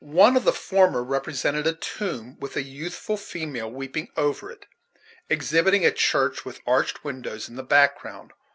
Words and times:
One 0.03 0.35
of 0.35 0.45
the 0.45 0.51
former 0.51 1.03
represented 1.03 1.67
a 1.67 1.73
tomb, 1.73 2.39
with 2.39 2.55
a 2.57 2.63
youthful 2.63 3.17
female 3.17 3.69
weeping 3.71 4.09
over 4.17 4.49
it, 4.51 4.65
exhibiting 5.29 5.85
a 5.85 5.91
church 5.91 6.43
with 6.43 6.59
arched 6.65 7.03
windows 7.03 7.47
in 7.47 7.55
the 7.55 7.61
background. 7.61 8.31